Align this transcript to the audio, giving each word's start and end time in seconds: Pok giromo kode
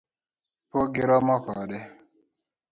Pok 0.71 0.87
giromo 0.93 1.35
kode 1.45 1.79